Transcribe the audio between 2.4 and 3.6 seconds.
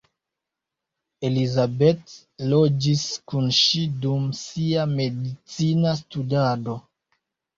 loĝis kun